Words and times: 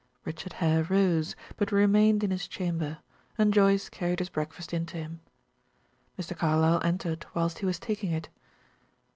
Richard 0.25 0.53
Hare 0.53 0.81
rose, 0.85 1.35
but 1.57 1.71
remained 1.71 2.23
in 2.23 2.31
his 2.31 2.47
chamber, 2.47 2.97
and 3.37 3.53
Joyce 3.53 3.87
carried 3.87 4.17
his 4.17 4.29
breakfast 4.29 4.73
in 4.73 4.87
to 4.87 4.97
him. 4.97 5.19
Mr. 6.17 6.35
Carlyle 6.35 6.81
entered 6.83 7.23
whilst 7.35 7.59
he 7.59 7.67
was 7.67 7.77
taking 7.77 8.09
it. 8.11 8.27